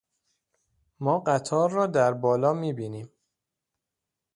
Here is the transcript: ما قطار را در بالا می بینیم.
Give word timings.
ما 0.99 1.19
قطار 1.19 1.71
را 1.71 1.87
در 1.87 2.13
بالا 2.13 2.53
می 2.53 2.73
بینیم. 2.73 3.11